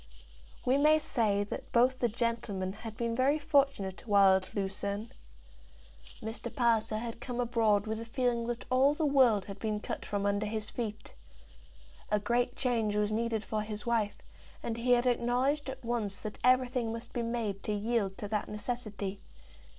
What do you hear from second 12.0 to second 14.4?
A great change was needed for his wife,